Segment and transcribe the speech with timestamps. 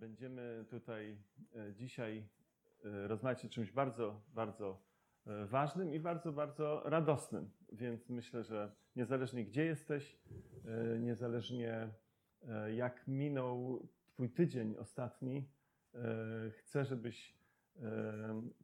[0.00, 1.18] Będziemy tutaj
[1.54, 2.28] e, dzisiaj
[2.84, 4.82] e, rozmawiać o czymś bardzo, bardzo
[5.26, 7.50] e, ważnym i bardzo, bardzo radosnym.
[7.72, 10.18] Więc myślę, że niezależnie gdzie jesteś,
[11.00, 11.88] niezależnie
[12.74, 15.48] jak minął Twój tydzień ostatni,
[16.50, 17.36] chcę, żebyś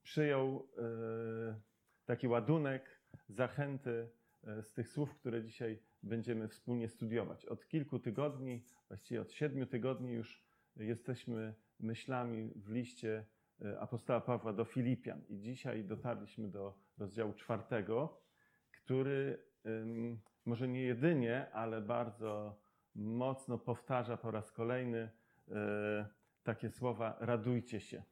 [0.02, 0.68] przyjął
[2.04, 4.08] taki ładunek, zachęty
[4.62, 7.46] z tych słów, które dzisiaj będziemy wspólnie studiować.
[7.46, 10.47] Od kilku tygodni, właściwie od siedmiu tygodni już
[10.78, 13.24] jesteśmy myślami w liście
[13.62, 15.22] e, apostoła Pawła do Filipian.
[15.28, 18.20] I dzisiaj dotarliśmy do rozdziału czwartego,
[18.70, 19.48] który
[20.44, 22.60] może nie jedynie, ale bardzo
[22.94, 25.10] mocno powtarza po raz kolejny
[25.48, 26.06] e,
[26.42, 28.02] takie słowa: radujcie się.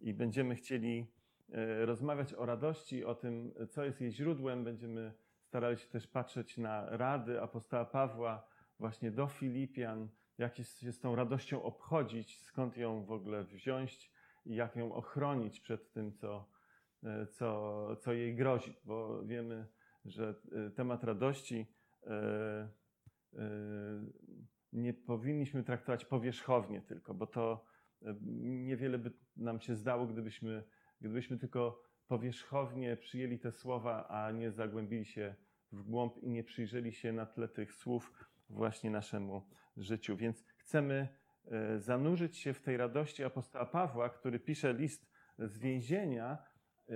[0.00, 1.06] I będziemy chcieli
[1.52, 4.64] e, rozmawiać o radości, o tym, co jest jej źródłem.
[4.64, 8.46] Będziemy starali się też patrzeć na rady apostoła Pawła
[8.78, 10.08] właśnie do Filipian,
[10.40, 14.12] jak się z tą radością obchodzić, skąd ją w ogóle wziąć
[14.46, 16.48] i jak ją ochronić przed tym, co,
[17.02, 18.74] e, co, co jej grozi.
[18.84, 19.66] Bo wiemy,
[20.04, 21.66] że e, temat radości
[22.06, 22.68] e,
[24.72, 27.64] nie powinniśmy traktować powierzchownie tylko, bo to
[28.42, 30.64] niewiele by nam się zdało, gdybyśmy,
[31.00, 35.34] gdybyśmy tylko powierzchownie przyjęli te słowa, a nie zagłębili się
[35.72, 39.42] w głąb i nie przyjrzeli się na tle tych słów właśnie naszemu
[39.76, 40.16] życiu.
[40.16, 41.08] Więc chcemy
[41.50, 46.38] e, zanurzyć się w tej radości apostoła Pawła, który pisze list z więzienia,
[46.88, 46.92] e,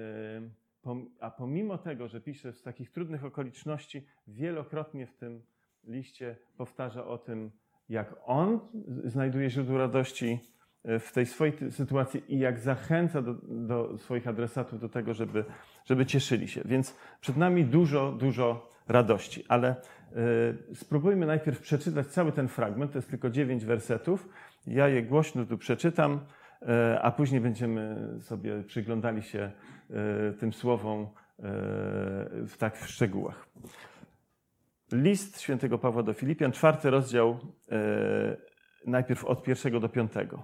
[1.20, 5.42] a pomimo tego, że pisze z takich trudnych okoliczności, wielokrotnie w tym
[5.84, 7.50] liście powtarza o tym,
[7.88, 8.60] jak on
[9.04, 10.38] znajduje źródło radości
[10.84, 15.44] e, w tej swojej sytuacji i jak zachęca do, do swoich adresatów do tego, żeby,
[15.84, 16.62] żeby cieszyli się.
[16.64, 19.44] Więc przed nami dużo, dużo radości.
[19.48, 19.76] Ale
[20.70, 24.28] y, spróbujmy najpierw przeczytać cały ten fragment, to jest tylko dziewięć wersetów.
[24.66, 26.20] Ja je głośno tu przeczytam,
[26.62, 26.66] y,
[27.02, 29.50] a później będziemy sobie przyglądali się
[30.30, 31.08] y, tym słowom
[32.46, 33.48] w tak w szczegółach.
[34.92, 37.38] List świętego Pawła do Filipian, czwarty rozdział,
[38.86, 40.42] najpierw od pierwszego do piątego.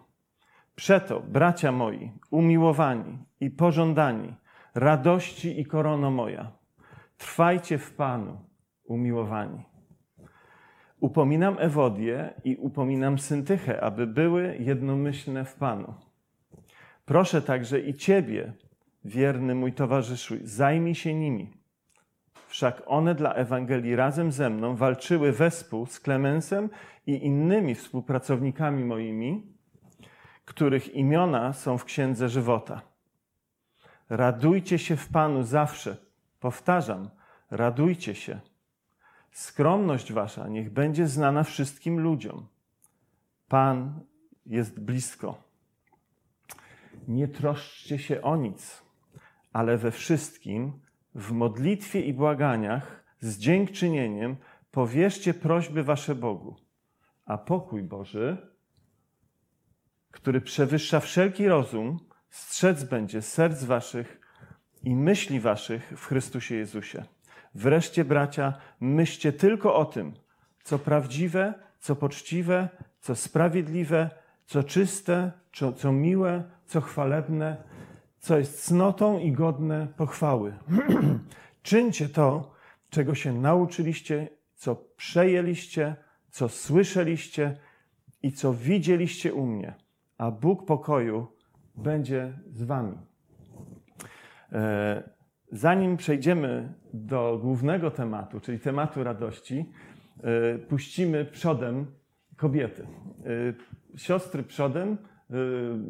[0.75, 4.35] Przeto, bracia moi, umiłowani i pożądani,
[4.75, 6.53] radości i korono moja,
[7.21, 8.37] Trwajcie w Panu,
[8.85, 9.63] umiłowani.
[11.01, 15.95] Upominam Ewodię i upominam Syntychę, aby były jednomyślne w Panu.
[17.05, 18.53] Proszę także i Ciebie,
[19.05, 21.51] wierny mój towarzyszu, zajmij się nimi.
[22.49, 26.69] Wszak one dla Ewangelii razem ze mną walczyły wespół z Klemensem
[27.07, 29.43] i innymi współpracownikami moimi,
[30.45, 32.81] których imiona są w Księdze Żywota.
[34.11, 36.10] Radujcie się w Panu zawsze
[36.41, 37.11] Powtarzam,
[37.51, 38.41] radujcie się.
[39.33, 42.47] Skromność wasza niech będzie znana wszystkim ludziom.
[43.49, 44.01] Pan
[44.47, 45.43] jest blisko.
[47.09, 48.83] Nie troszczcie się o nic,
[49.53, 50.81] ale we wszystkim,
[51.15, 54.37] w modlitwie i błaganiach, z dziękczynieniem,
[54.71, 56.57] powierzcie prośby wasze Bogu.
[57.25, 58.37] A pokój Boży,
[60.11, 61.99] który przewyższa wszelki rozum,
[62.31, 64.20] strzec będzie serc waszych
[64.83, 67.05] i myśli waszych w Chrystusie Jezusie.
[67.55, 70.13] Wreszcie, bracia, myślcie tylko o tym,
[70.63, 72.69] co prawdziwe, co poczciwe,
[73.01, 74.11] co sprawiedliwe,
[74.47, 77.57] co czyste, co, co miłe, co chwalebne,
[78.19, 80.55] co jest cnotą i godne pochwały.
[81.63, 82.55] Czyńcie to,
[82.91, 85.97] czego się nauczyliście, co przejęliście,
[86.31, 87.57] co słyszeliście
[88.23, 89.75] i co widzieliście u mnie,
[90.19, 91.27] a Bóg pokoju
[91.75, 93.10] będzie z wami.
[94.53, 95.03] E,
[95.53, 99.73] zanim przejdziemy do głównego tematu, czyli tematu radości,
[100.23, 101.87] e, puścimy przodem
[102.37, 102.83] kobiety.
[102.83, 104.97] E, siostry przodem,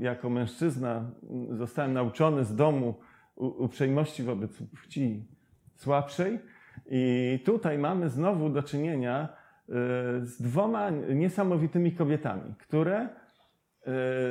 [0.00, 1.10] jako mężczyzna,
[1.50, 2.94] zostałem nauczony z domu
[3.36, 5.28] uprzejmości wobec płci
[5.74, 6.38] słabszej.
[6.90, 9.28] I tutaj mamy znowu do czynienia
[10.20, 13.08] z dwoma niesamowitymi kobietami, które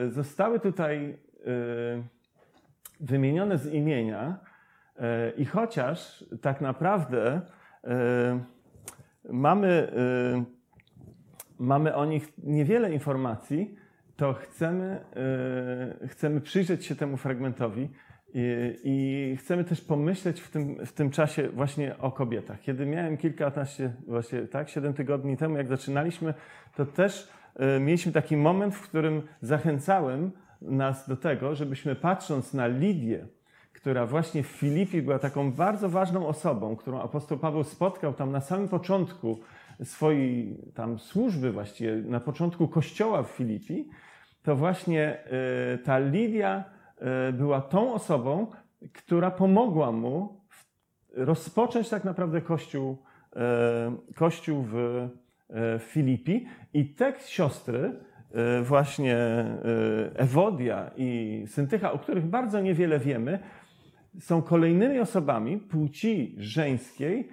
[0.10, 1.18] zostały tutaj
[3.00, 4.38] wymienione z imienia
[5.00, 7.42] e, i chociaż tak naprawdę
[7.84, 8.40] e,
[9.30, 10.44] mamy, e,
[11.60, 13.76] mamy o nich niewiele informacji,
[14.16, 15.00] to chcemy,
[16.08, 17.90] chcemy przyjrzeć się temu fragmentowi
[18.34, 22.62] i, i, chcemy też pomyśleć w tym, w tym czasie właśnie o kobietach.
[22.62, 26.34] Kiedy miałem kilkanaście, właśnie tak, siedem tygodni temu, jak zaczynaliśmy,
[26.76, 27.30] to też
[27.80, 30.32] mieliśmy taki moment, w którym zachęcałem
[30.62, 33.28] nas do tego, żebyśmy patrząc na Lidię,
[33.74, 38.42] która właśnie w Filipii była taką bardzo ważną osobą, którą apostoł Paweł spotkał tam na
[38.42, 39.40] samym początku
[39.84, 43.90] swojej tam służby właściwie, na początku kościoła w Filipii,
[44.44, 45.18] to właśnie
[45.84, 46.64] ta Lidia
[47.34, 48.48] była tą osobą,
[48.94, 50.42] która pomogła mu
[51.14, 52.98] rozpocząć tak naprawdę kościół,
[54.16, 55.10] kościół w
[55.80, 56.48] Filipi.
[56.74, 58.00] I te siostry,
[58.64, 59.18] właśnie
[60.16, 63.40] Ewodia i Syntycha, o których bardzo niewiele wiemy,
[64.20, 67.30] są kolejnymi osobami płci żeńskiej,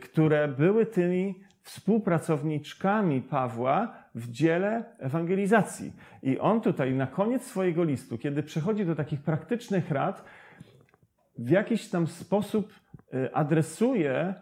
[0.00, 5.92] które były tymi współpracowniczkami Pawła w dziele ewangelizacji.
[6.22, 10.24] I on tutaj na koniec swojego listu, kiedy przechodzi do takich praktycznych rad,
[11.38, 12.72] w jakiś tam sposób
[13.14, 14.34] e, adresuje e,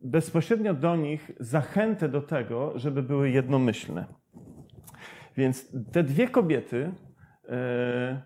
[0.00, 4.04] bezpośrednio do nich zachętę do tego, żeby były jednomyślne.
[5.36, 6.92] Więc te dwie kobiety,
[7.48, 8.22] e,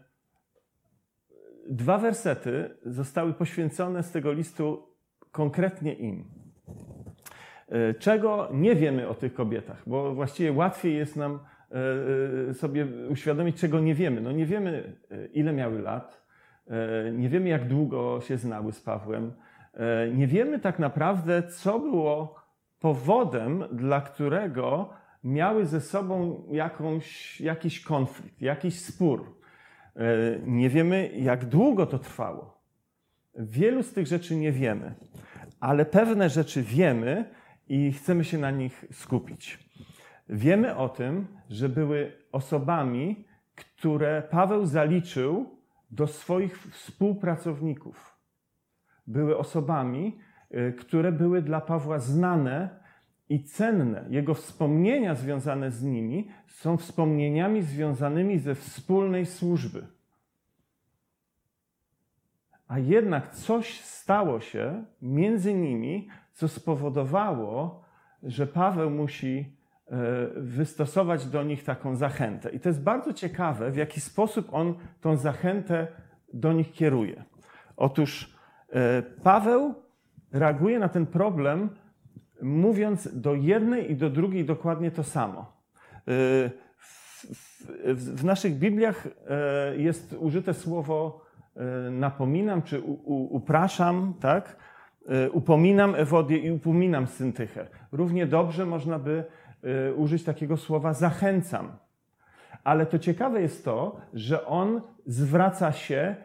[1.69, 4.88] dwa wersety zostały poświęcone z tego listu
[5.31, 6.25] konkretnie im.
[7.69, 11.38] E, czego nie wiemy o tych kobietach, bo właściwie łatwiej jest nam
[12.50, 14.20] e, sobie uświadomić, czego nie wiemy.
[14.20, 14.96] No nie wiemy,
[15.32, 16.22] ile miały lat,
[17.12, 19.32] nie wiemy, jak długo się znały z Pawłem,
[20.15, 22.35] nie wiemy tak naprawdę, co było
[22.81, 24.91] powodem, dla którego
[25.25, 29.37] miały ze sobą jakąś, jakiś konflikt, jakiś spór.
[30.47, 32.63] Nie wiemy, jak długo to trwało.
[33.35, 34.95] Wielu z tych rzeczy nie wiemy,
[35.61, 37.25] ale pewne rzeczy wiemy
[37.69, 39.59] i chcemy się na nich skupić.
[40.29, 43.25] Wiemy o tym, że były osobami,
[43.55, 45.59] które Paweł zaliczył
[45.91, 48.12] do swoich współpracowników.
[49.06, 50.19] Były osobami,
[50.54, 52.82] y, które były dla Pawła znane
[53.28, 54.04] i cenne.
[54.08, 59.87] Jego wspomnienia związane z nimi są wspomnieniami związanymi ze wspólnej służby.
[62.69, 67.84] A jednak coś stało się między nimi, co spowodowało,
[68.22, 69.56] że Paweł musi
[69.87, 69.96] e,
[70.37, 72.50] wystosować do nich taką zachętę.
[72.50, 75.87] I to jest bardzo ciekawe, w jaki sposób on tą zachętę
[76.34, 77.25] do nich kieruje.
[77.76, 78.37] Otóż
[79.23, 79.75] Paweł
[80.33, 81.69] reaguje na ten problem,
[82.43, 85.41] mówiąc do jednej i do drugiej dokładnie to samo.
[85.41, 86.51] E,
[87.95, 89.09] w, naszych Bibliach
[89.77, 91.25] jest użyte słowo
[91.91, 92.81] napominam czy
[93.31, 94.57] upraszam, tak?
[95.09, 97.67] E, upominam Ewodię i upominam Syntychę.
[97.93, 99.25] Równie dobrze można by
[99.63, 101.73] e, użyć takiego słowa zachęcam.
[102.65, 106.17] Ale to ciekawe jest to, że on zwraca się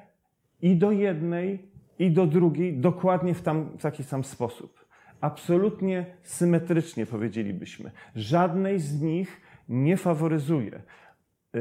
[0.62, 4.86] i do jednej, i do drugiej dokładnie w, tam, w taki sam sposób.
[5.22, 7.92] Absolutnie symetrycznie powiedzielibyśmy.
[8.16, 10.72] Żadnej z nich nie faworyzuje.
[10.76, 11.60] E,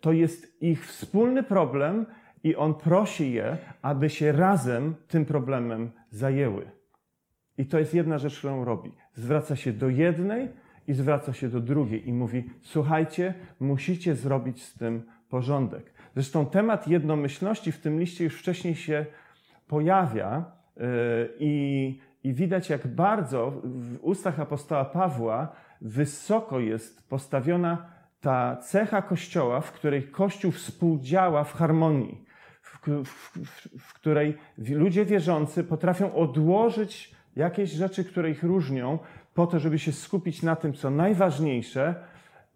[0.00, 2.06] to jest ich wspólny problem,
[2.46, 6.70] i on prosi je, aby się razem tym problemem zajęły.
[7.58, 8.92] I to jest jedna rzecz, którą robi.
[9.14, 10.48] Zwraca się do jednej
[10.88, 15.92] i zwraca się do drugiej i mówi: Słuchajcie, musicie zrobić z tym porządek.
[16.14, 19.06] Zresztą temat jednomyślności w tym liście już wcześniej się
[19.68, 20.44] pojawia
[20.76, 20.84] yy,
[21.38, 25.48] i, i widać, jak bardzo w ustach apostoła Pawła
[25.80, 27.86] wysoko jest postawiona
[28.20, 32.26] ta cecha Kościoła, w której Kościół współdziała w harmonii
[32.62, 33.38] w, w,
[33.78, 34.36] w której
[34.68, 38.98] ludzie wierzący potrafią odłożyć jakieś rzeczy, które ich różnią,
[39.34, 41.94] po to, żeby się skupić na tym, co najważniejsze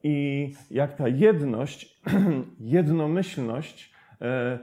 [0.03, 2.01] i jak ta jedność,
[2.61, 4.59] jednomyślność e, e,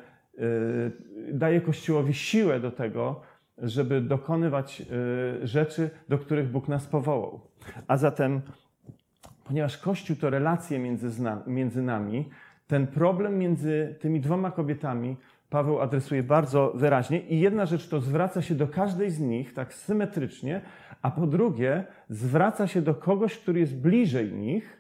[1.34, 3.22] daje Kościołowi siłę do tego,
[3.58, 7.42] żeby dokonywać e, rzeczy, do których Bóg nas powołał.
[7.88, 8.42] A zatem,
[9.44, 12.30] ponieważ Kościół to relacje między, między nami,
[12.68, 15.18] ten problem między tymi dwoma kobietami
[15.50, 17.20] Paweł adresuje bardzo wyraźnie.
[17.20, 20.62] I jedna rzecz to zwraca się do każdej z nich tak symetrycznie,
[21.02, 24.78] a po drugie zwraca się do kogoś, który jest bliżej nich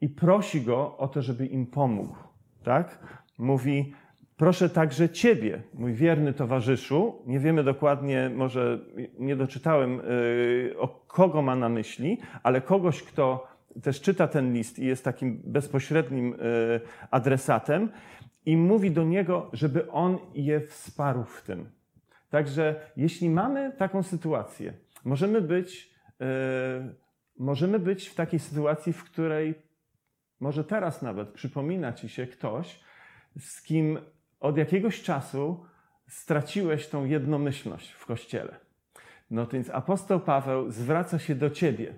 [0.00, 2.16] i prosi go o to, żeby im pomógł.
[2.62, 2.98] Tak?
[3.38, 3.94] Mówi,
[4.36, 7.22] proszę także Ciebie, mój wierny towarzyszu.
[7.26, 8.78] Nie wiemy dokładnie, może
[9.18, 13.46] nie doczytałem, yy, o kogo ma na myśli, ale kogoś, kto
[13.82, 17.90] też czyta ten list i jest takim bezpośrednim yy, adresatem
[18.46, 21.70] i mówi do niego, żeby on je wsparł w tym.
[22.30, 24.72] Także jeśli mamy taką sytuację,
[25.04, 25.90] możemy być,
[26.20, 26.26] yy,
[27.38, 29.54] możemy być w takiej sytuacji, w której
[30.40, 32.80] może teraz nawet przypomina ci się ktoś,
[33.38, 33.98] z kim
[34.46, 35.64] od jakiegoś czasu
[36.08, 38.56] straciłeś tą jednomyślność w kościele.
[39.30, 41.94] No więc apostoł Paweł zwraca się do ciebie,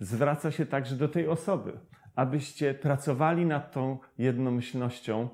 [0.00, 1.72] zwraca się także do tej osoby,
[2.14, 5.28] abyście pracowali nad tą jednomyślnością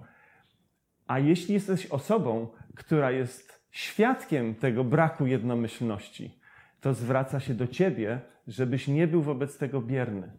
[1.07, 6.39] a jeśli jesteś osobą, która jest świadkiem tego braku jednomyślności,
[6.81, 10.33] to zwraca się do ciebie, żebyś nie był wobec tego bierny,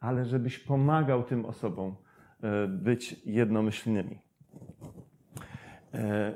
[0.00, 1.96] ale żebyś pomagał tym osobom
[2.42, 4.18] e, być jednomyślnymi.
[5.94, 6.32] E,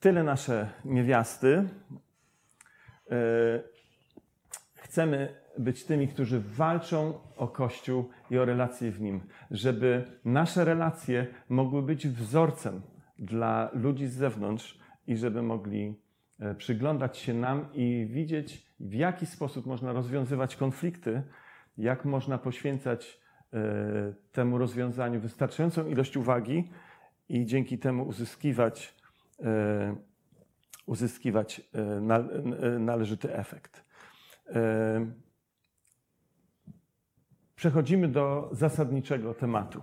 [0.00, 1.68] tyle nasze niewiasty.
[3.10, 3.16] E,
[4.74, 11.26] chcemy być tymi, którzy walczą o Kościół i o relacje w nim, żeby nasze relacje
[11.48, 12.82] mogły być wzorcem
[13.18, 15.94] dla ludzi z zewnątrz i żeby mogli
[16.40, 21.22] e, przyglądać się nam i widzieć, w jaki sposób można rozwiązywać konflikty,
[21.78, 23.20] jak można poświęcać
[24.32, 26.70] temu rozwiązaniu wystarczającą ilość uwagi
[27.30, 28.94] i dzięki temu uzyskiwać,
[29.44, 29.96] e,
[30.86, 31.60] uzyskiwać
[32.78, 33.84] należyty efekt.
[37.56, 39.82] Przechodzimy do zasadniczego tematu.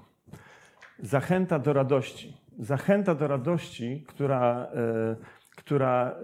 [1.00, 2.38] Zachęta do radości.
[2.60, 5.16] Zachęta do radości, która, e,
[5.56, 6.16] która e,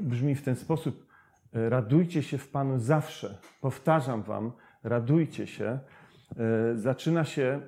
[0.00, 1.06] brzmi w ten sposób:
[1.52, 3.38] radujcie się w Panu zawsze.
[3.60, 4.52] Powtarzam Wam,
[4.82, 5.64] radujcie się.
[5.64, 7.60] E, zaczyna się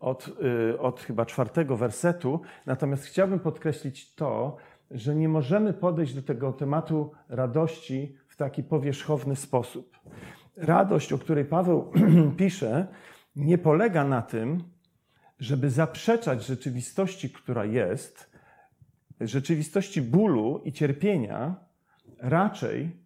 [0.00, 0.30] od,
[0.78, 4.56] od chyba czwartego wersetu, natomiast chciałbym podkreślić to,
[4.90, 9.98] że nie możemy podejść do tego tematu radości w taki powierzchowny sposób.
[10.56, 11.92] Radość, o której Paweł
[12.36, 12.86] pisze,
[13.36, 14.64] nie polega na tym,
[15.38, 18.30] żeby zaprzeczać rzeczywistości, która jest,
[19.20, 21.54] rzeczywistości bólu i cierpienia,
[22.18, 22.96] raczej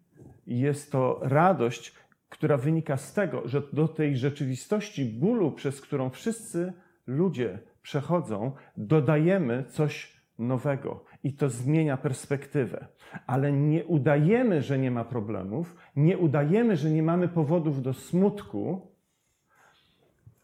[0.47, 1.93] jest to radość,
[2.29, 6.73] która wynika z tego, że do tej rzeczywistości bólu, przez którą wszyscy
[7.07, 12.87] ludzie przechodzą, dodajemy coś nowego i to zmienia perspektywę.
[13.27, 18.87] Ale nie udajemy, że nie ma problemów, nie udajemy, że nie mamy powodów do smutku,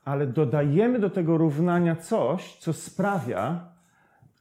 [0.05, 3.71] ale dodajemy do tego równania coś, co sprawia,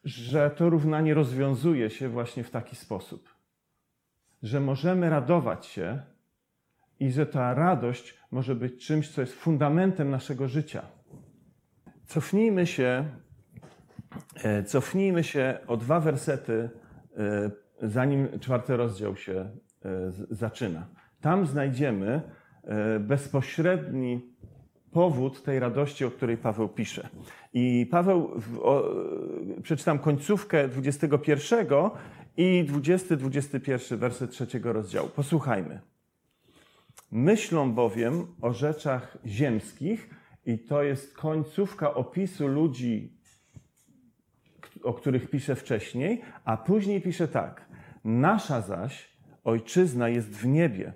[0.04, 3.28] że to równanie rozwiązuje się właśnie w taki sposób,
[4.42, 6.02] że możemy radować się
[7.04, 10.82] i że ta radość może być czymś, co jest fundamentem naszego życia.
[12.06, 13.04] Cofnijmy się
[14.42, 16.70] E, cofnijmy się o dwa wersety,
[17.16, 17.50] e,
[17.82, 19.50] zanim czwarty rozdział się e,
[20.30, 20.86] zaczyna.
[21.20, 22.22] Tam znajdziemy
[23.00, 24.34] bezpośredni
[24.92, 27.08] powód tej radości, o której Paweł pisze.
[27.52, 28.30] I Paweł,
[29.62, 31.66] przeczytam końcówkę 21
[32.36, 35.08] i 20-21 werset trzeciego rozdziału.
[35.08, 35.80] Posłuchajmy.
[37.14, 40.10] Myślą bowiem o rzeczach ziemskich,
[40.46, 43.14] i to jest końcówka opisu ludzi
[44.82, 47.68] o których pisze wcześniej, a później pisze tak.
[48.04, 49.08] Nasza zaś
[49.44, 50.92] ojczyzna jest w niebie.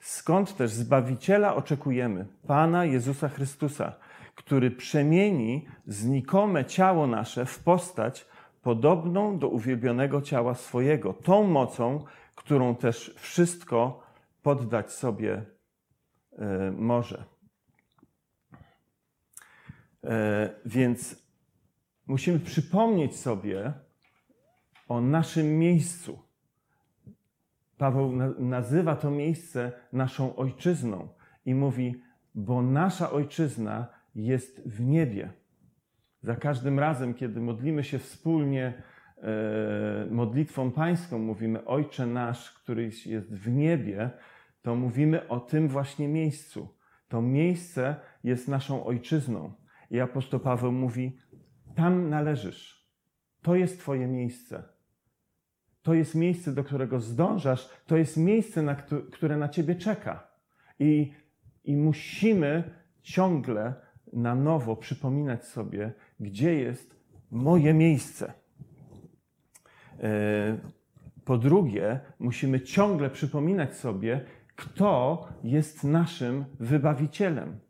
[0.00, 3.92] Skąd też Zbawiciela oczekujemy, Pana Jezusa Chrystusa,
[4.34, 8.26] który przemieni znikome ciało nasze w postać
[8.62, 14.07] podobną do uwielbionego ciała swojego, tą mocą, którą też wszystko
[14.48, 15.44] poddać sobie
[16.38, 17.24] e, może.
[20.04, 21.26] E, więc
[22.06, 23.72] musimy przypomnieć sobie
[24.88, 26.18] o naszym miejscu.
[27.78, 31.08] Paweł nazywa to miejsce naszą ojczyzną
[31.44, 32.02] i mówi,
[32.34, 35.32] bo nasza ojczyzna jest w niebie.
[36.22, 38.82] Za każdym razem, kiedy modlimy się wspólnie
[39.16, 44.10] e, modlitwą pańską, mówimy Ojcze nasz, który jest w niebie,
[44.62, 46.68] to mówimy o tym właśnie miejscu.
[47.08, 49.52] To miejsce jest naszą ojczyzną.
[49.90, 51.18] I apostoł Paweł mówi:
[51.74, 52.88] tam należysz.
[53.42, 54.62] To jest Twoje miejsce.
[55.82, 58.74] To jest miejsce, do którego zdążasz, to jest miejsce, na
[59.12, 60.28] które na Ciebie czeka.
[60.78, 61.12] I,
[61.64, 62.62] I musimy
[63.02, 63.74] ciągle
[64.12, 66.96] na nowo przypominać sobie, gdzie jest
[67.30, 68.32] moje miejsce.
[70.00, 70.58] E,
[71.24, 74.24] po drugie, musimy ciągle przypominać sobie,
[74.58, 77.60] kto jest naszym wybawicielem.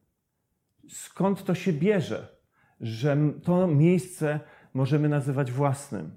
[0.88, 2.38] Skąd to się bierze?
[2.80, 4.40] że to miejsce
[4.74, 6.10] możemy nazywać własnym,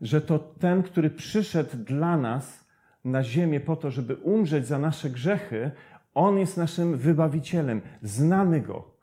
[0.00, 2.66] że to ten, który przyszedł dla nas
[3.04, 5.70] na ziemię po to, żeby umrzeć za nasze grzechy,
[6.14, 7.80] on jest naszym wybawicielem.
[8.02, 8.94] Znamy go,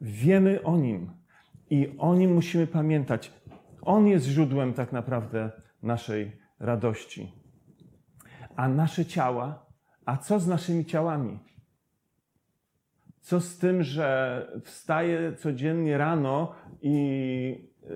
[0.00, 1.10] wiemy o nim
[1.70, 3.32] i o nim musimy pamiętać.
[3.82, 5.50] On jest źródłem tak naprawdę
[5.82, 7.32] naszej radości.
[8.56, 9.66] A nasze ciała,
[10.10, 11.38] a co z naszymi ciałami?
[13.20, 17.88] Co z tym, że wstaję codziennie rano i e,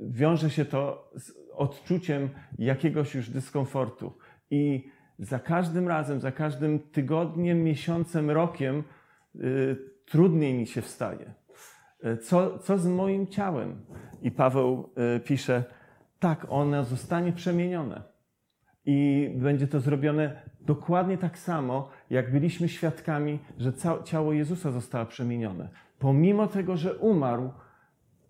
[0.00, 2.28] wiąże się to z odczuciem
[2.58, 4.12] jakiegoś już dyskomfortu.
[4.50, 8.84] I za każdym razem, za każdym tygodniem, miesiącem, rokiem
[9.34, 9.76] y,
[10.06, 11.34] trudniej mi się wstaje.
[12.22, 13.86] Co, co z moim ciałem?
[14.22, 15.64] I Paweł y, pisze,
[16.18, 18.13] tak, ono zostanie przemienione.
[18.86, 23.72] I będzie to zrobione dokładnie tak samo, jak byliśmy świadkami, że
[24.04, 25.68] ciało Jezusa zostało przemienione.
[25.98, 27.50] Pomimo tego, że umarł,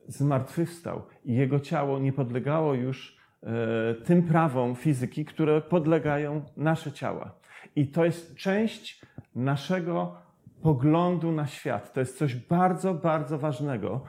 [0.09, 7.35] zmartwychwstał i jego ciało nie podlegało już e, tym prawom fizyki, które podlegają nasze ciała.
[7.77, 9.03] I to jest część
[9.35, 10.17] naszego
[10.63, 11.93] poglądu na świat.
[11.93, 14.01] To jest coś bardzo, bardzo ważnego,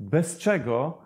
[0.00, 0.98] bez czego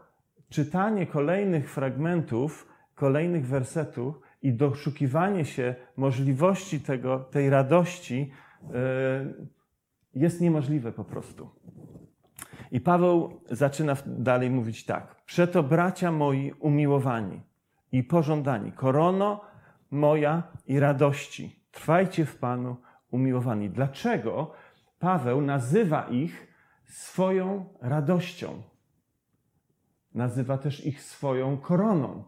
[0.49, 8.31] czytanie kolejnych fragmentów, kolejnych wersetów i doszukiwanie się możliwości tego, tej radości
[8.63, 8.71] e,
[10.15, 11.51] jest niemożliwe po prostu.
[12.71, 15.25] I Paweł zaczyna dalej mówić tak.
[15.25, 17.41] Przeto bracia moi umiłowani
[17.93, 19.41] i pożądani, korono
[19.91, 22.77] moja i radości, trwajcie w Panu
[23.11, 23.71] umiłowani.
[23.71, 24.53] Dlaczego
[24.99, 26.47] Paweł nazywa ich
[26.85, 28.63] swoją radością?
[30.15, 32.25] Nazywa też ich swoją koroną.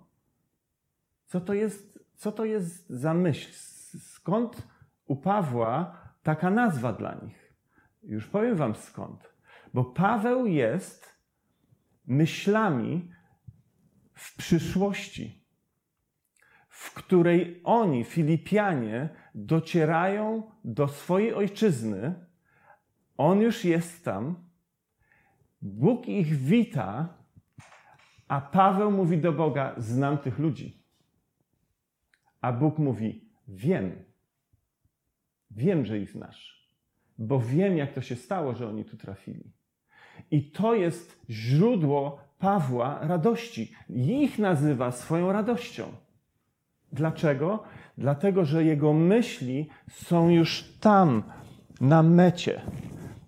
[1.26, 3.52] Co to jest, co to jest za myśl?
[3.99, 4.68] Skąd
[5.06, 7.52] u Pawła taka nazwa dla nich?
[8.02, 9.32] Już powiem Wam skąd.
[9.75, 11.16] Bo Paweł jest
[12.06, 13.11] myślami
[14.14, 15.44] w przyszłości,
[16.68, 22.14] w której oni, Filipianie, docierają do swojej ojczyzny.
[23.16, 24.46] On już jest tam.
[25.62, 27.08] Bóg ich wita,
[28.28, 30.86] a Paweł mówi do Boga: Znam tych ludzi.
[32.40, 33.93] A Bóg mówi: Wiem.
[35.50, 36.71] Wiem, że ich znasz,
[37.19, 39.52] bo wiem, jak to się stało, że oni tu trafili.
[40.31, 43.73] I to jest źródło Pawła radości.
[43.88, 45.85] Ich nazywa swoją radością.
[46.93, 47.62] Dlaczego?
[47.99, 51.23] Dlatego, że jego myśli są już tam,
[51.81, 52.61] na mecie.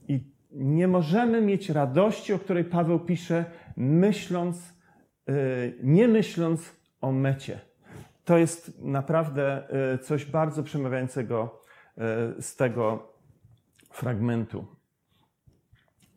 [0.09, 3.45] I nie możemy mieć radości, o której Paweł pisze,
[3.77, 4.75] myśląc,
[5.27, 5.35] yy,
[5.83, 7.61] nie myśląc o mecie.
[8.29, 11.61] To jest naprawdę yy, coś bardzo przemawiającego
[11.97, 12.05] yy,
[12.43, 13.13] z tego
[13.91, 14.67] fragmentu.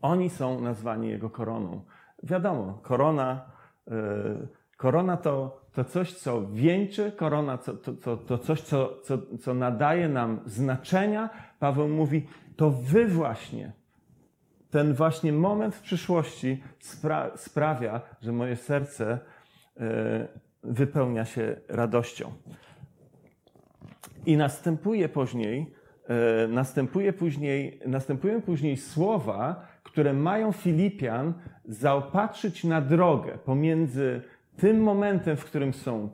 [0.02, 1.86] Oni są nazwani jego koroną.
[2.24, 3.52] Wiadomo, korona,
[3.88, 9.54] yy, korona to, to coś, co wieńczy, korona to, to, to coś, co, co, co
[9.54, 11.30] nadaje nam znaczenia.
[11.60, 13.72] Paweł mówi, to wy właśnie,
[14.70, 19.20] ten właśnie moment w przyszłości spra sprawia, że moje serce
[20.64, 22.32] wypełnia się radością.
[24.26, 25.74] I następuje później,
[26.10, 31.34] yy, następuje później, następują później słowa, które mają Filipian
[31.66, 34.22] zaopatrzyć na drogę pomiędzy
[34.58, 36.10] tym momentem, w którym są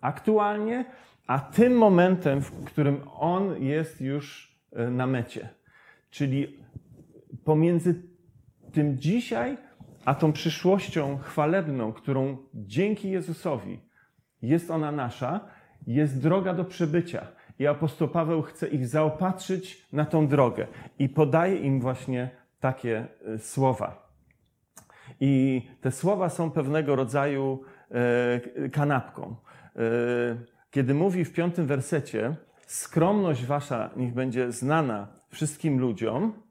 [0.00, 0.84] aktualnie,
[1.26, 5.48] a tym momentem, w którym on jest już e, na mecie.
[6.10, 6.56] Czyli
[7.44, 8.02] pomiędzy
[8.72, 9.58] tym dzisiaj,
[10.06, 13.80] a tą przyszłością chwalebną, którą dzięki Jezusowi
[14.42, 15.40] jest ona nasza,
[15.86, 17.26] jest droga do przebycia.
[17.58, 20.66] I apostoł Paweł chce ich zaopatrzyć na tą drogę
[20.98, 24.12] i podaje im właśnie takie e, słowa.
[25.20, 29.36] I te słowa są pewnego rodzaju e, kanapką.
[29.76, 29.80] E,
[30.70, 36.45] kiedy mówi w piątym wersecie, skromność wasza niech będzie znana wszystkim ludziom,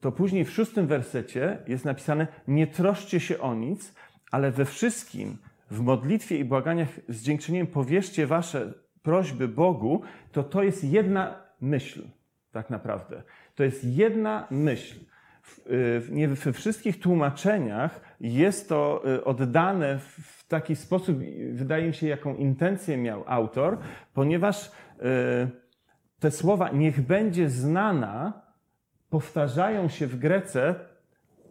[0.00, 3.94] to później w szóstym wersecie jest napisane: Nie troszcie się o nic,
[4.30, 5.38] ale we wszystkim,
[5.70, 12.02] w modlitwie i błaganiach z dziękczynieniem powierzcie wasze prośby Bogu, to to jest jedna myśl,
[12.52, 13.22] tak naprawdę.
[13.54, 15.00] To jest jedna myśl.
[16.10, 21.18] Nie we wszystkich tłumaczeniach jest to y, oddane w taki sposób,
[21.52, 23.78] wydaje mi się, jaką intencję miał autor,
[24.14, 24.70] ponieważ y,
[26.18, 28.45] te słowa niech będzie znana
[29.16, 30.74] powtarzają się w Grece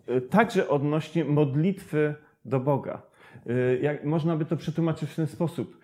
[0.09, 3.01] y, także odnośnie modlitwy do Boga.
[3.81, 5.79] Jak, można by to przetłumaczyć w ten sposób.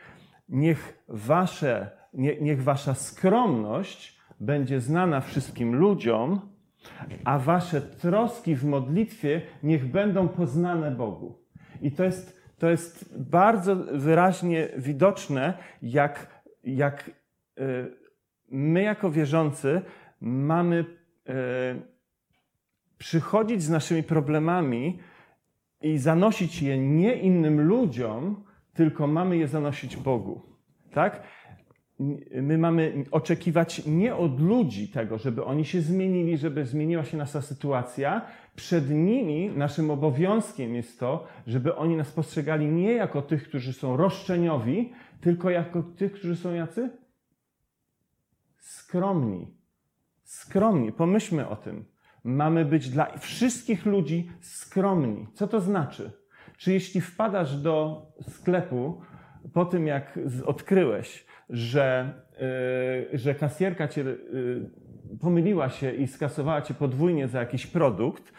[0.50, 6.42] Niech, wasze, nie, niech wasza skromność będzie znana wszystkim ludziom,
[7.24, 11.40] a wasze troski w modlitwie niech będą poznane Bogu.
[11.82, 17.12] I to jest, to jest bardzo wyraźnie widoczne, jak, jak
[17.58, 17.64] e,
[18.52, 19.82] my jako wierzący
[20.22, 21.01] mamy
[22.98, 25.00] przychodzić z naszymi problemami
[25.82, 30.42] i zanosić je nie innym ludziom, tylko mamy je zanosić Bogu.
[30.94, 31.24] Tak?
[32.42, 37.42] my mamy oczekiwać nie od ludzi tego, żeby oni się zmienili, żeby zmieniła się nasza
[37.42, 38.22] sytuacja.
[38.56, 43.98] Przed nimi naszym obowiązkiem jest to, żeby oni nas postrzegali nie jako tych, którzy są
[43.98, 46.90] roszczeniowi, tylko jako tych, którzy są jacy?
[48.58, 49.61] Skromni.
[50.32, 50.92] Skromni.
[50.92, 51.86] Pomyślmy o tym.
[52.24, 55.28] Mamy być dla wszystkich ludzi skromni.
[55.34, 56.12] Co to znaczy?
[56.58, 59.02] Czy jeśli wpadasz do sklepu
[59.54, 62.14] po tym, jak odkryłeś, że,
[63.12, 64.70] yy, że kasjerka cię yy,
[65.22, 68.34] pomyliła się i skasowała cię podwójnie za jakiś produkt,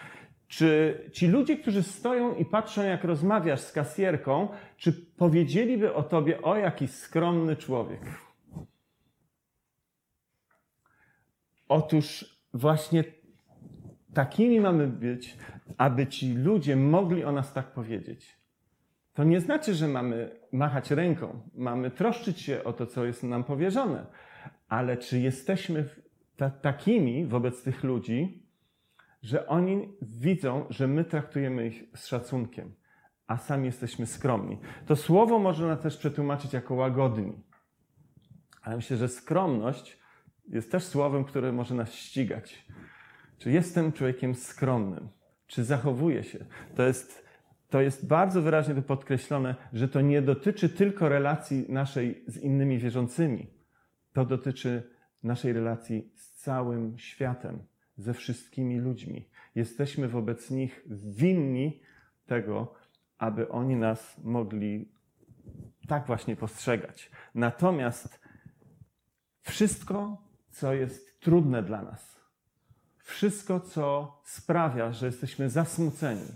[0.49, 6.43] czy ci ludzie, którzy stoją i patrzą, jak rozmawiasz z kasjerką, czy powiedzieliby o tobie,
[6.43, 8.01] o jaki skromny człowiek?
[11.73, 13.05] Otóż właśnie
[14.15, 15.37] takimi mamy być,
[15.79, 18.39] aby ci ludzie mogli o nas tak powiedzieć.
[19.15, 23.45] To nie znaczy, że mamy machać ręką, mamy troszczyć się o to, co jest nam
[23.45, 24.07] powierzone,
[24.69, 25.89] ale czy jesteśmy
[26.37, 28.47] ta takimi wobec tych ludzi,
[29.23, 32.75] że oni widzą, że my traktujemy ich z szacunkiem,
[33.27, 34.59] a sami jesteśmy skromni.
[34.87, 37.33] To słowo można też przetłumaczyć jako łagodni.
[38.63, 40.02] Ale myślę, że skromność
[40.49, 42.67] jest też słowem, które może nas ścigać.
[43.39, 45.09] Czy jestem człowiekiem skromnym?
[45.47, 46.45] Czy zachowuję się?
[46.75, 47.25] To jest,
[47.71, 52.79] to jest bardzo wyraźnie to podkreślone, że to nie dotyczy tylko relacji naszej z innymi
[52.79, 53.47] wierzącymi.
[54.13, 54.91] To dotyczy
[55.23, 57.59] naszej relacji z całym światem,
[57.97, 59.29] ze wszystkimi ludźmi.
[59.55, 61.81] Jesteśmy wobec nich winni
[62.27, 62.75] tego,
[63.19, 64.93] aby oni nas mogli
[65.89, 67.11] tak właśnie postrzegać.
[67.35, 68.21] Natomiast
[69.43, 70.23] wszystko,
[70.53, 72.21] co jest trudne dla nas,
[72.99, 76.27] wszystko, co sprawia, że jesteśmy zasmuceni,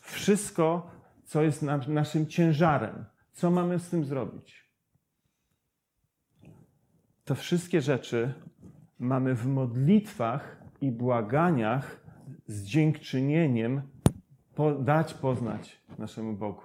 [0.00, 0.90] wszystko,
[1.24, 4.68] co jest naszym ciężarem, co mamy z tym zrobić,
[7.24, 8.34] to wszystkie rzeczy
[8.98, 12.00] mamy w modlitwach i błaganiach
[12.46, 13.82] z dziękczynieniem
[14.80, 16.62] dać poznać naszemu Bogu.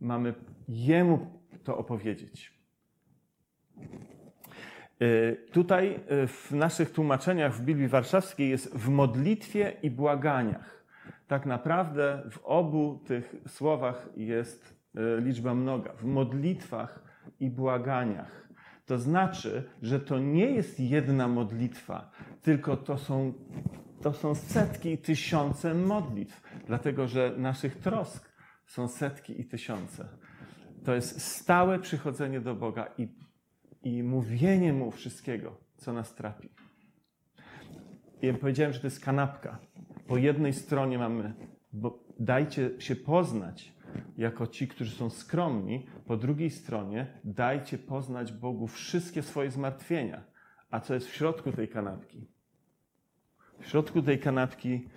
[0.00, 0.34] Mamy
[0.68, 2.61] Jemu to opowiedzieć.
[5.02, 10.84] Y, tutaj y, w naszych tłumaczeniach w Biblii Warszawskiej jest w modlitwie i błaganiach.
[11.26, 15.92] Tak naprawdę w obu tych słowach jest y, liczba mnoga.
[15.92, 17.02] W modlitwach
[17.40, 18.48] i błaganiach.
[18.86, 22.10] To znaczy, że to nie jest jedna modlitwa,
[22.42, 23.32] tylko to są,
[24.02, 28.32] to są setki i tysiące modlitw, dlatego że naszych trosk
[28.66, 30.08] są setki i tysiące.
[30.84, 33.08] To jest stałe przychodzenie do Boga i,
[33.82, 36.48] i mówienie Mu wszystkiego, co nas trapi.
[38.22, 39.58] I powiedziałem, że to jest kanapka.
[40.06, 41.34] Po jednej stronie mamy,
[41.72, 43.72] bo dajcie się poznać
[44.16, 50.24] jako ci, którzy są skromni, po drugiej stronie dajcie poznać Bogu wszystkie swoje zmartwienia.
[50.70, 52.26] A co jest w środku tej kanapki?
[53.60, 54.88] W środku tej kanapki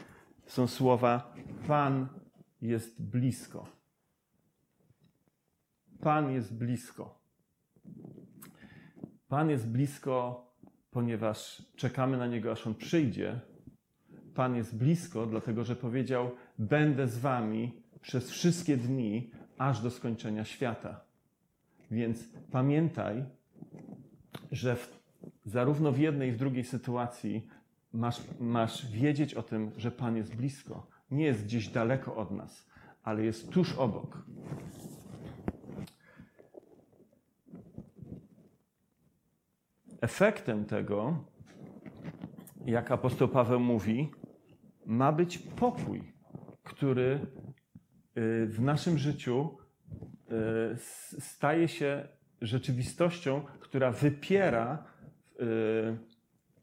[0.45, 1.33] są słowa:
[1.67, 2.07] Pan
[2.61, 3.67] jest blisko.
[6.01, 7.24] Pan jest blisko.
[9.35, 10.45] Pan jest blisko,
[10.91, 13.39] ponieważ czekamy na Niego, aż On przyjdzie.
[14.35, 20.45] Pan jest blisko, dlatego że powiedział: Będę z Wami przez wszystkie dni, aż do skończenia
[20.45, 21.01] świata.
[21.91, 23.25] Więc pamiętaj,
[24.51, 24.99] że w,
[25.45, 27.47] zarówno w jednej i w drugiej sytuacji
[27.93, 30.87] masz, masz wiedzieć o tym, że Pan jest blisko.
[31.11, 32.69] Nie jest gdzieś daleko od nas,
[33.03, 34.25] ale jest tuż obok.
[40.01, 41.25] Efektem tego,
[42.65, 44.11] jak apostoł Paweł mówi,
[44.85, 46.13] ma być pokój,
[46.63, 47.19] który
[48.17, 49.57] y, w naszym życiu
[50.71, 52.07] y, staje się
[52.41, 54.83] rzeczywistością, która wypiera
[55.33, 55.97] y,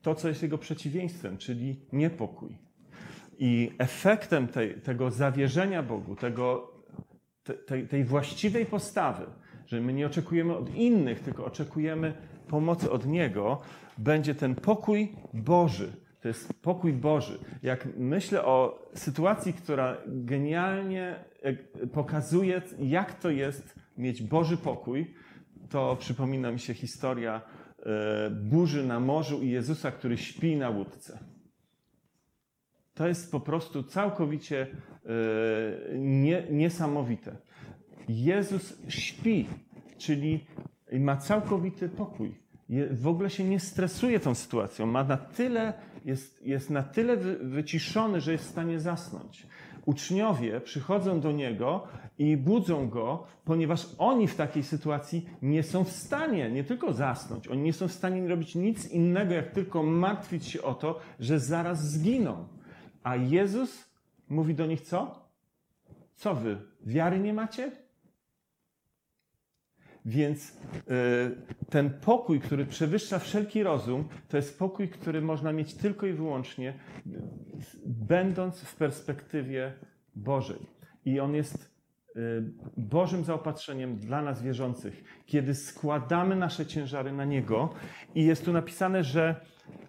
[0.03, 2.59] to, co jest jego przeciwieństwem, czyli niepokój.
[3.38, 6.73] I efektem tej, tego zawierzenia Bogu, tego,
[7.66, 9.27] tej, tej właściwej postawy,
[9.66, 12.14] że my nie oczekujemy od innych, tylko oczekujemy
[12.53, 13.61] pomocy od Niego,
[13.99, 15.93] będzie ten pokój Boży.
[16.21, 17.38] To jest pokój Boży.
[17.62, 25.15] Jak myślę o sytuacji, która genialnie e, pokazuje, jak to jest mieć Boży pokój,
[25.71, 27.43] to przypomina mi się historia
[27.79, 31.19] e, burzy na morzu i Jezusa, który śpi na łódce.
[32.95, 34.69] To jest po prostu całkowicie e,
[35.99, 37.37] nie, niesamowite.
[38.09, 39.49] Jezus śpi,
[39.99, 40.47] czyli
[40.93, 42.41] ma całkowity pokój.
[42.90, 44.87] W ogóle się nie stresuje tą sytuacją.
[44.87, 45.72] Ma na tyle,
[46.05, 49.46] jest, jest na tyle wyciszony, że jest w stanie zasnąć.
[49.87, 51.87] Uczniowie przychodzą do niego
[52.18, 57.48] i budzą go, ponieważ oni w takiej sytuacji nie są w stanie nie tylko zasnąć,
[57.48, 61.40] oni nie są w stanie robić nic innego, jak tylko martwić się o to, że
[61.40, 62.48] zaraz zginą.
[63.03, 63.85] A Jezus
[64.29, 65.29] mówi do nich co?
[66.14, 66.57] Co wy?
[66.87, 67.72] Wiary nie macie?
[70.05, 70.83] Więc y,
[71.71, 76.75] ten pokój, który przewyższa wszelki rozum, to jest pokój, który można mieć tylko i wyłącznie
[77.87, 79.73] będąc w perspektywie
[80.15, 80.67] Bożej.
[81.05, 81.73] I on jest
[82.77, 87.75] Bożym zaopatrzeniem dla nas wierzących, kiedy składamy nasze ciężary na Niego
[88.15, 89.41] i jest tu napisane, że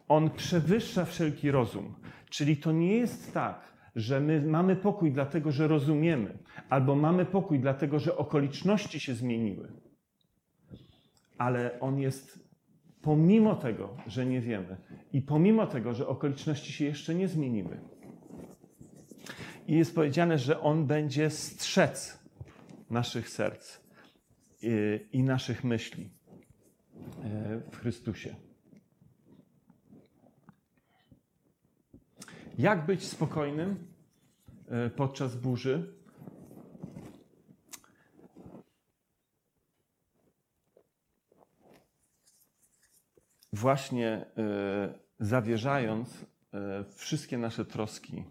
[0.08, 1.96] On przewyższa wszelki rozum.
[2.30, 6.38] Czyli to nie jest tak, że my mamy pokój dlatego, że rozumiemy,
[6.70, 9.72] albo mamy pokój dlatego, że okoliczności się zmieniły.
[11.38, 12.40] Ale On jest
[13.02, 14.78] pomimo tego, że nie wiemy
[15.14, 17.80] i pomimo tego, że okoliczności się jeszcze nie zmieniły.
[19.68, 22.24] I jest powiedziane, że On będzie strzec
[22.90, 23.80] naszych serc
[25.12, 26.10] i naszych myśli
[27.24, 28.36] e, w Chrystusie.
[32.58, 33.88] Jak być spokojnym
[34.68, 36.03] e, podczas burzy?
[43.54, 44.26] Właśnie e,
[45.20, 46.26] zawierzając
[46.96, 48.24] wszystkie nasze troski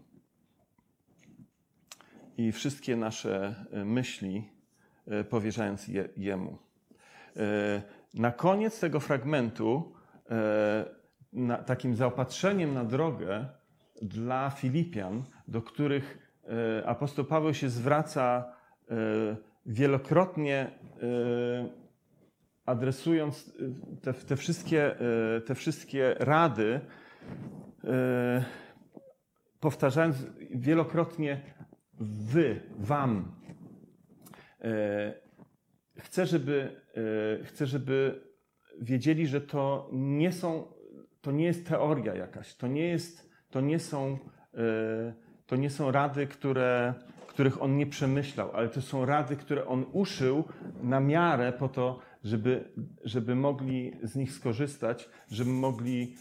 [2.37, 4.49] i wszystkie nasze e, myśli
[5.07, 6.57] e, powierzając je, Jemu.
[7.37, 7.81] E,
[8.13, 9.93] na koniec tego fragmentu,
[11.65, 13.45] takim zaopatrzeniem na drogę
[14.01, 16.37] dla Filipian, do których
[16.85, 18.53] apostoł Paweł się zwraca
[19.65, 20.71] wielokrotnie,
[22.65, 23.53] adresując
[24.01, 24.95] te, te, wszystkie,
[25.45, 26.79] te wszystkie rady,
[29.59, 30.17] powtarzając
[30.55, 31.41] wielokrotnie
[31.99, 33.35] wy, wam.
[35.99, 36.81] Chcę, żeby,
[37.43, 38.23] chcę, żeby
[38.81, 40.73] wiedzieli, że to nie są,
[41.21, 44.17] to nie jest teoria jakaś, to nie jest, to nie są,
[45.45, 46.93] to nie są rady, które,
[47.27, 50.43] których on nie przemyślał, ale to są rady, które on uszył
[50.83, 52.71] na miarę po to, żeby,
[53.03, 56.15] żeby mogli z nich skorzystać, żeby mogli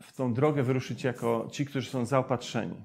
[0.00, 2.84] w tą drogę wyruszyć jako ci, którzy są zaopatrzeni.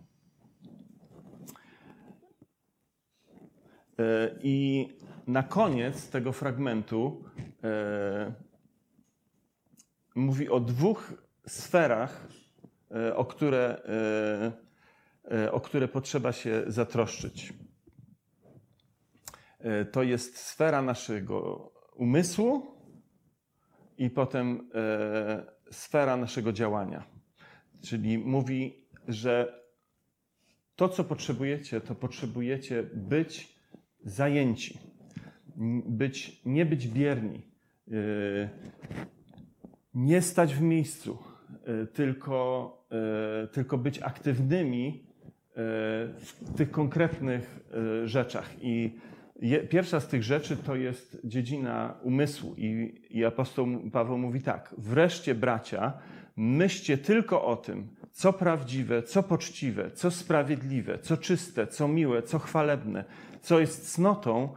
[3.99, 4.87] E, I
[5.27, 7.23] na koniec tego fragmentu
[7.63, 8.33] e,
[10.15, 11.13] mówi o dwóch
[11.47, 12.27] sferach,
[12.91, 13.81] e, o które,
[15.51, 17.53] o które potrzeba się zatroszczyć.
[19.91, 22.65] To jest sfera naszego umysłu
[23.97, 24.69] i potem
[25.71, 27.03] sfera naszego działania.
[27.81, 29.61] Czyli mówi, że
[30.75, 33.59] to, co potrzebujecie, to potrzebujecie być
[34.03, 34.79] zajęci,
[35.85, 37.41] być, nie być bierni,
[37.87, 38.49] y,
[39.93, 41.17] nie stać w miejscu,
[41.83, 42.71] y, tylko,
[43.51, 45.05] tylko być aktywnymi
[46.17, 47.59] w tych konkretnych
[48.05, 48.51] rzeczach.
[48.61, 48.99] I
[49.69, 52.55] pierwsza z tych rzeczy to jest dziedzina umysłu.
[52.57, 55.93] I, I apostoł Paweł mówi tak: Wreszcie, bracia,
[56.35, 62.39] myślcie tylko o tym, co prawdziwe, co poczciwe, co sprawiedliwe, co czyste, co miłe, co
[62.39, 63.05] chwalebne,
[63.41, 64.49] co jest cnotą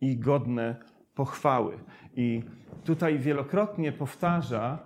[0.00, 0.76] i godne
[1.14, 1.78] pochwały.
[2.14, 2.42] I
[2.84, 4.78] tutaj wielokrotnie powtarza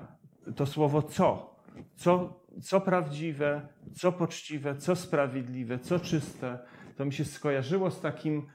[0.57, 1.51] to słowo co.
[1.95, 6.59] Co, co prawdziwe, co poczciwe, co sprawiedliwe, co czyste.
[6.97, 8.47] To mi się skojarzyło z takim,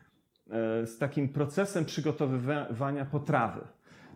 [0.85, 3.61] z takim procesem przygotowywania potrawy.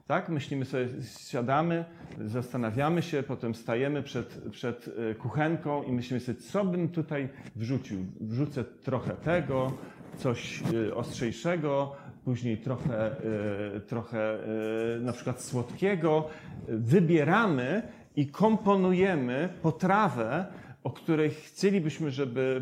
[0.08, 0.30] Tak?
[0.30, 0.88] Myślimy sobie,
[1.30, 1.86] siadamy,
[2.26, 8.06] zastanawiamy się, potem stajemy przed, przed e, kuchenką i myślimy sobie, co bym tutaj wrzucił.
[8.22, 9.74] Wrzucę trochę tego,
[10.18, 13.16] coś y, ostrzejszego, później trochę,
[13.88, 14.38] trochę
[15.02, 16.30] na przykład słodkiego.
[16.68, 17.82] Wybieramy
[18.16, 20.46] i komponujemy potrawę,
[20.84, 22.62] o której chcielibyśmy, żeby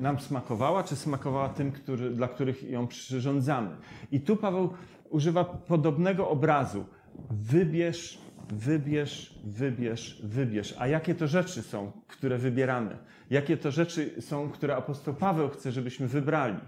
[0.00, 3.70] nam smakowała, czy smakowała tym, który, dla których ją przyrządzamy.
[4.12, 4.70] I tu Paweł
[5.10, 6.84] używa podobnego obrazu.
[7.30, 10.74] Wybierz, wybierz, wybierz, wybierz.
[10.78, 12.96] A jakie to rzeczy są, które wybieramy?
[13.30, 16.58] jakie to rzeczy są, które apostoł Paweł chce, żebyśmy wybrali.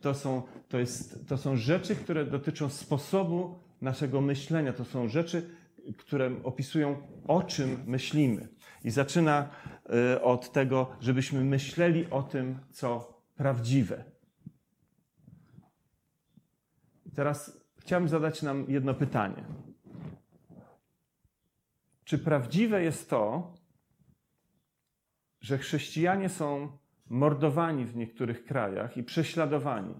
[0.00, 4.72] To są, to, jest, to są rzeczy, które dotyczą sposobu naszego myślenia.
[4.72, 5.50] To są rzeczy,
[5.96, 8.48] które opisują, o czym myślimy.
[8.84, 9.48] I zaczyna
[10.22, 14.04] od tego, żebyśmy myśleli o tym, co prawdziwe.
[17.14, 19.44] Teraz chciałbym zadać nam jedno pytanie.
[22.04, 23.54] Czy prawdziwe jest to,
[25.40, 29.94] że chrześcijanie są mordowani w niektórych krajach i prześladowani.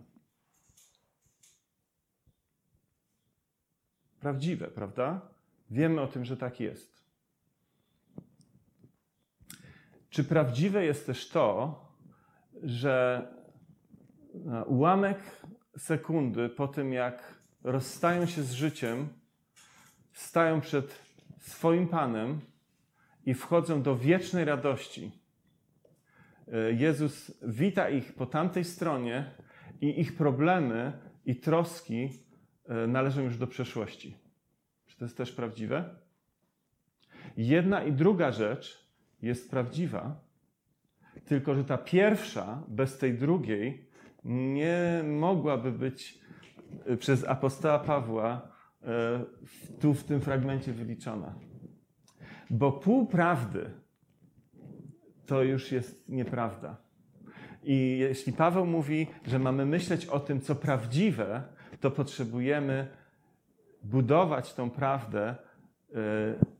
[4.21, 5.21] Prawdziwe, prawda?
[5.71, 7.04] Wiemy o tym, że tak jest.
[10.15, 11.81] Czy prawdziwe jest też to,
[12.63, 13.27] że
[14.67, 15.19] ułamek
[15.79, 19.09] sekundy po tym, jak rozstają się z życiem,
[20.13, 20.99] stają przed
[21.39, 22.41] swoim Panem
[23.27, 25.25] i wchodzą do wiecznej radości,
[26.53, 29.31] E, Jezus wita ich po tamtej stronie
[29.81, 30.93] i ich problemy
[31.27, 32.09] i troski
[32.65, 34.17] e, należą już do przeszłości.
[34.87, 35.95] Czy to jest też prawdziwe?
[37.37, 38.84] Jedna i druga rzecz
[39.25, 40.21] jest prawdziwa,
[41.25, 43.87] tylko że ta pierwsza bez tej drugiej
[44.25, 46.19] nie mogłaby być
[46.87, 48.49] e, przez apostoła Pawła
[48.83, 49.25] e,
[49.81, 51.35] tu w tym fragmencie wyliczona.
[52.51, 53.71] Bo pół prawdy
[55.27, 56.77] to już jest nieprawda.
[57.63, 61.43] I jeśli Paweł mówi, że mamy myśleć o tym, co prawdziwe,
[61.81, 62.89] to potrzebujemy
[63.83, 65.35] budować tą prawdę e,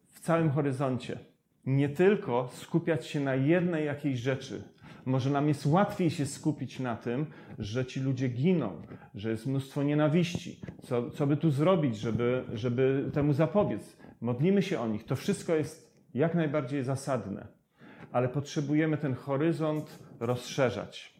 [0.09, 1.19] w całym horyzoncie.
[1.67, 4.63] Nie tylko skupiać się na jednej jakiejś rzeczy.
[5.05, 7.27] Może nam jest łatwiej się skupić na tym,
[7.59, 8.83] że ci ludzie giną,
[9.15, 10.61] że jest mnóstwo nienawiści.
[10.83, 13.97] Co, co by tu zrobić, żeby, żeby temu zapobiec?
[14.21, 15.05] Modlimy się o nich.
[15.05, 17.47] To wszystko jest jak najbardziej zasadne,
[18.13, 21.15] ale potrzebujemy ten horyzont rozszerzać.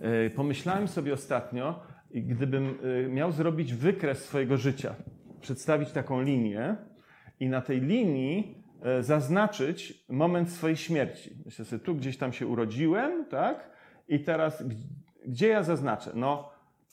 [0.00, 1.80] E, pomyślałem sobie ostatnio,
[2.14, 4.94] gdybym e, miał zrobić wykres swojego życia,
[5.40, 6.76] przedstawić taką linię
[7.40, 8.61] i na tej linii
[9.00, 11.36] zaznaczyć moment swojej śmierci.
[11.44, 13.70] Myślę sobie, tu gdzieś tam się urodziłem, tak?
[14.08, 14.64] I teraz
[15.26, 16.10] gdzie ja zaznaczę?
[16.14, 16.50] No,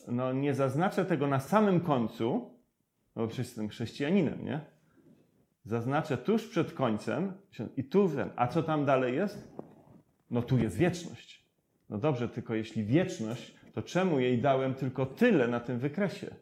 [0.07, 2.53] no nie zaznaczę tego na samym końcu,
[3.15, 4.59] no bo przecież jestem chrześcijaninem, nie?
[5.65, 7.33] Zaznaczę tuż przed końcem
[7.77, 9.51] i tu, a co tam dalej jest?
[10.31, 11.49] No tu jest wieczność.
[11.89, 16.35] No dobrze, tylko jeśli wieczność, to czemu jej dałem tylko tyle na tym wykresie?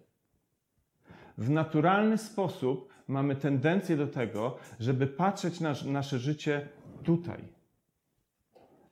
[1.38, 6.70] W naturalny sposób mamy tendencję do tego, żeby patrzeć na nasze życie
[7.04, 7.44] tutaj.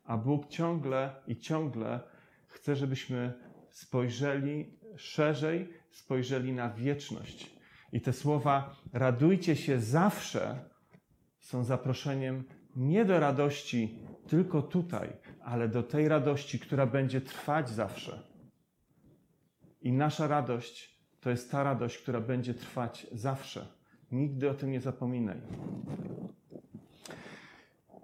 [0.03, 1.99] A Bóg ciągle i ciągle
[2.47, 3.33] chce, żebyśmy
[3.69, 7.55] spojrzeli szerzej, spojrzeli na wieczność.
[7.91, 10.69] I te słowa radujcie się zawsze
[11.39, 12.43] są zaproszeniem
[12.75, 15.09] nie do radości tylko tutaj,
[15.43, 18.23] ale do tej radości, która będzie trwać zawsze.
[19.81, 20.94] I nasza radość
[21.25, 23.67] to jest ta radość, która będzie trwać zawsze.
[24.11, 25.37] Nigdy o tym nie zapominaj.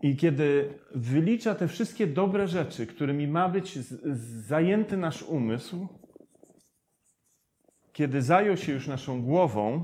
[0.01, 3.79] I kiedy wylicza te wszystkie dobre rzeczy, którymi ma być
[4.47, 5.87] zajęty nasz umysł,
[7.93, 9.83] kiedy zajął się już naszą głową,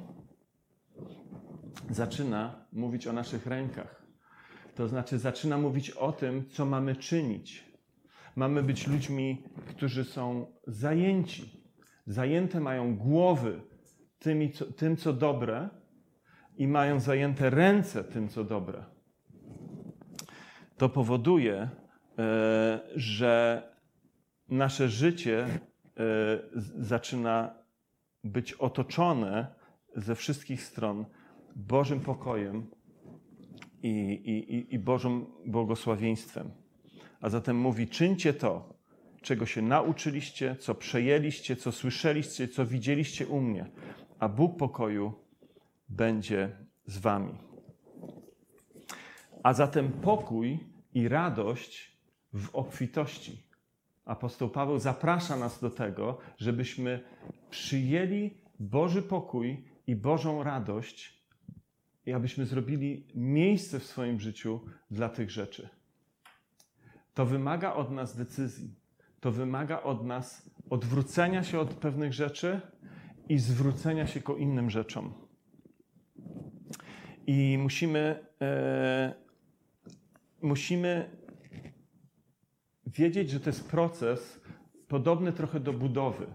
[1.90, 4.04] zaczyna mówić o naszych rękach.
[4.76, 7.64] To znaczy, zaczyna mówić o tym, co mamy czynić.
[8.36, 11.57] Mamy być ludźmi, którzy są zajęci.
[12.08, 13.62] Zajęte mają głowy
[14.20, 15.70] tymi, co, tym, co dobre,
[16.58, 18.84] i mają zajęte ręce tym, co dobre.
[20.78, 21.70] To powoduje,
[22.20, 23.64] e, że
[24.50, 25.60] nasze życie e,
[26.76, 27.56] zaczyna
[28.24, 29.56] być otoczone
[29.96, 31.06] ze wszystkich stron
[31.56, 32.68] Bożym pokojem
[33.84, 36.52] i, i, i Bożym błogosławieństwem.
[37.22, 38.77] A zatem mówi: czyńcie to,
[39.28, 43.66] czego się nauczyliście, co przejęliście, co słyszeliście, co widzieliście u mnie,
[44.20, 45.14] a Bóg pokoju
[45.90, 47.34] będzie z wami.
[49.44, 50.60] A zatem pokój
[50.94, 51.98] i radość
[52.34, 53.44] w obfitości.
[54.06, 57.04] Apostoł Paweł zaprasza nas do tego, żebyśmy
[57.50, 61.24] przyjęli Boży pokój i Bożą radość
[62.06, 64.60] i abyśmy zrobili miejsce w swoim życiu
[64.92, 65.70] dla tych rzeczy.
[67.14, 68.87] To wymaga od nas decyzji.
[69.20, 72.62] To wymaga od nas odwrócenia się od pewnych rzeczy
[73.30, 75.14] i zwrócenia się ku innym rzeczom.
[77.28, 79.14] I musimy, e,
[80.42, 81.18] musimy
[82.86, 84.42] wiedzieć, że to jest proces
[84.88, 86.28] podobny trochę do budowy,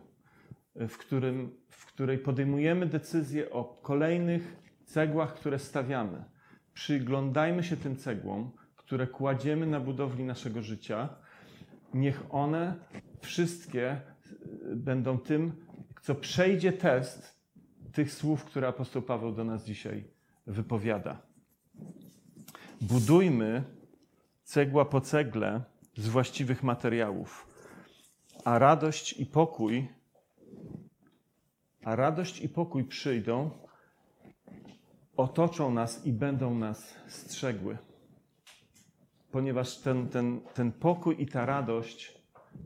[0.75, 6.25] w, którym, w której podejmujemy decyzje o kolejnych cegłach, które stawiamy.
[6.75, 11.09] Przyglądajmy się tym cegłom, które kładziemy na budowli naszego życia.
[11.94, 12.74] Niech one
[13.20, 14.00] wszystkie e,
[14.76, 15.52] będą tym,
[16.02, 17.42] co przejdzie test
[17.92, 20.05] tych słów, które apostoł Paweł do nas dzisiaj
[20.46, 21.22] wypowiada.
[22.81, 23.64] Budujmy
[24.44, 25.62] cegła po cegle
[25.96, 27.46] z właściwych materiałów,
[28.44, 29.88] a radość i pokój,
[31.85, 33.50] a radość i pokój przyjdą,
[35.16, 37.78] otoczą nas i będą nas strzegły.
[39.33, 42.22] Ponieważ ten, ten, ten pokój i ta radość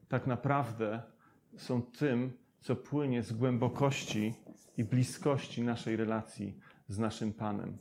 [0.09, 1.03] tak naprawdę
[1.57, 4.35] są tym, co płynie z głębokości
[4.77, 6.59] i bliskości naszej relacji
[6.89, 7.79] z naszym Panem.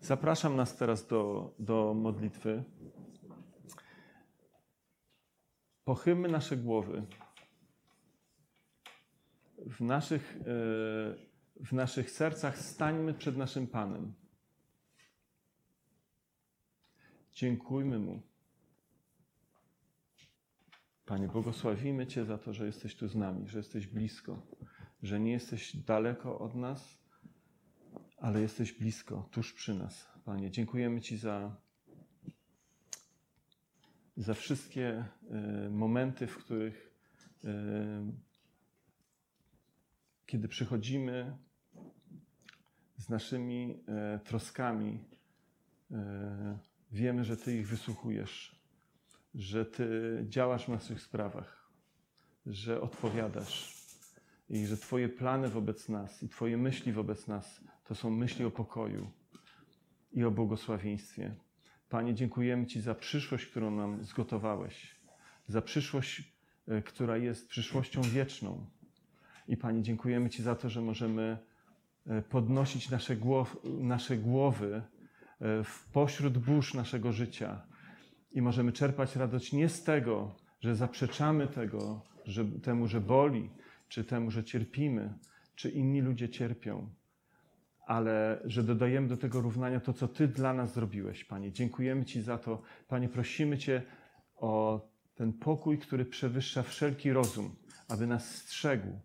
[0.00, 2.64] Zapraszam nas teraz do, do modlitwy.
[5.84, 7.06] Pochylmy nasze głowy.
[9.58, 10.44] W naszych, e,
[11.64, 14.19] w naszych sercach stańmy przed naszym Panem.
[17.34, 18.22] Dziękujmy Mu
[21.10, 24.42] Panie, błogosławimy Cię za to, że jesteś tu z nami, że jesteś blisko,
[25.02, 26.98] że nie jesteś daleko od nas,
[28.16, 30.08] ale jesteś blisko, tuż przy nas.
[30.24, 31.56] Panie, dziękujemy Ci za,
[34.16, 35.04] za wszystkie
[35.66, 36.94] y, momenty, w których,
[37.44, 37.48] y,
[40.26, 41.36] kiedy przychodzimy
[42.96, 45.04] z naszymi e, troskami,
[46.92, 48.60] wiemy, że Ty ich wysłuchujesz,
[49.34, 51.70] że Ty działasz w naszych sprawach,
[52.46, 53.80] że odpowiadasz
[54.48, 57.60] i że Twoje plany wobec nas i Twoje myśli wobec nas
[57.90, 59.10] to są myśli o pokoju
[60.12, 61.34] i o błogosławieństwie.
[61.88, 64.96] Panie, dziękujemy Ci za przyszłość, którą nam zgotowałeś,
[65.48, 66.32] za przyszłość,
[66.68, 68.66] e, która jest przyszłością wieczną.
[69.48, 71.38] I Panie, dziękujemy Ci za to, że możemy
[72.06, 74.82] e, podnosić nasze, głow, nasze głowy
[75.64, 77.62] w pośród burz naszego życia
[78.32, 83.50] i możemy czerpać radość nie z tego, że zaprzeczamy tego, że, temu, że boli,
[83.88, 85.14] czy temu, że cierpimy,
[85.54, 86.88] czy inni ludzie cierpią,
[87.86, 91.52] ale że dodajemy do tego równania to, co Ty dla nas zrobiłeś, Panie.
[91.52, 92.62] Dziękujemy Ci za to.
[92.88, 93.82] Panie, prosimy Cię
[94.36, 94.80] o
[95.14, 97.56] ten pokój, który przewyższa wszelki rozum,
[97.88, 99.00] aby nas strzegł.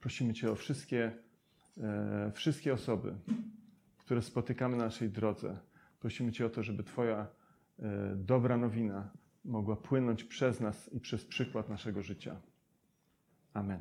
[0.00, 1.12] Prosimy Cię o wszystkie,
[1.78, 3.14] e, wszystkie osoby,
[4.04, 5.58] które spotykamy na naszej drodze.
[6.00, 7.26] Prosimy Cię o to, żeby Twoja
[7.78, 9.10] e, dobra nowina
[9.44, 12.40] mogła płynąć przez nas i przez przykład naszego życia.
[13.54, 13.80] Amen.